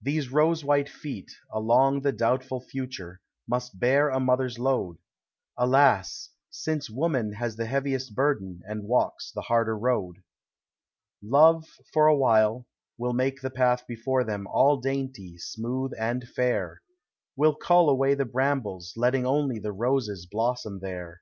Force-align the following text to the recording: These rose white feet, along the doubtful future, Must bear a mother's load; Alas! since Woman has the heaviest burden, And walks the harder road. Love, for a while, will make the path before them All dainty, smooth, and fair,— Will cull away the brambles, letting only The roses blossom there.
These 0.00 0.30
rose 0.30 0.64
white 0.64 0.88
feet, 0.88 1.32
along 1.50 2.02
the 2.02 2.12
doubtful 2.12 2.60
future, 2.60 3.20
Must 3.48 3.80
bear 3.80 4.08
a 4.08 4.20
mother's 4.20 4.56
load; 4.56 4.98
Alas! 5.56 6.30
since 6.48 6.88
Woman 6.88 7.32
has 7.32 7.56
the 7.56 7.66
heaviest 7.66 8.14
burden, 8.14 8.62
And 8.68 8.84
walks 8.84 9.32
the 9.32 9.40
harder 9.40 9.76
road. 9.76 10.22
Love, 11.20 11.66
for 11.92 12.06
a 12.06 12.16
while, 12.16 12.66
will 12.98 13.14
make 13.14 13.40
the 13.40 13.50
path 13.50 13.84
before 13.88 14.22
them 14.22 14.46
All 14.46 14.76
dainty, 14.76 15.36
smooth, 15.38 15.90
and 15.98 16.28
fair,— 16.28 16.80
Will 17.36 17.56
cull 17.56 17.88
away 17.90 18.14
the 18.14 18.26
brambles, 18.26 18.92
letting 18.96 19.26
only 19.26 19.58
The 19.58 19.72
roses 19.72 20.24
blossom 20.30 20.78
there. 20.78 21.20